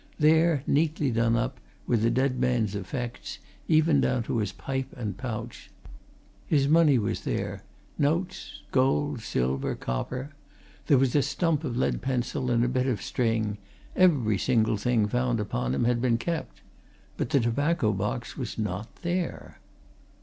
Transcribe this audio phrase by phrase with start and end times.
[0.17, 5.15] There, neatly done up, were the dead man's effects, even down to his pipe and
[5.15, 5.69] pouch.
[6.47, 7.61] His money was there,
[7.99, 10.31] notes, gold, silver, copper;
[10.87, 13.59] there was a stump of lead pencil and a bit of string;
[13.95, 16.61] every single thing found upon him had been kept.
[17.15, 19.59] But the tobacco box was not there.